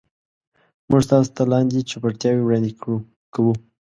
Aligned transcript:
موږ 0.89 1.01
تاسو 1.11 1.29
ته 1.35 1.43
لاندې 1.51 1.87
چوپړتیاوې 1.89 2.43
وړاندې 2.43 2.71
کوو. 3.33 3.51